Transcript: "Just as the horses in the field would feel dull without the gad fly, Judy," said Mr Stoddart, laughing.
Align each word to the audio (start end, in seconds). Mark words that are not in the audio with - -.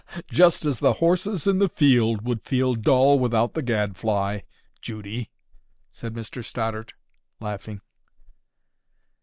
"Just 0.31 0.65
as 0.65 0.79
the 0.79 0.93
horses 0.93 1.45
in 1.45 1.59
the 1.59 1.69
field 1.69 2.23
would 2.25 2.41
feel 2.41 2.73
dull 2.73 3.19
without 3.19 3.53
the 3.53 3.61
gad 3.61 3.95
fly, 3.95 4.45
Judy," 4.81 5.29
said 5.91 6.15
Mr 6.15 6.43
Stoddart, 6.43 6.93
laughing. 7.39 7.81